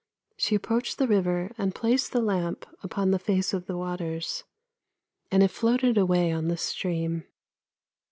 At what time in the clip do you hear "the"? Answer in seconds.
0.97-1.07, 2.11-2.21, 3.11-3.19, 3.67-3.77, 6.47-6.57